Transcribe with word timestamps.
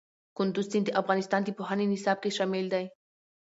کندز 0.37 0.65
سیند 0.71 0.85
د 0.95 0.97
افغانستان 1.01 1.41
د 1.43 1.49
پوهنې 1.57 1.85
نصاب 1.93 2.17
کې 2.23 2.35
شامل 2.37 2.65
دی. 2.73 2.85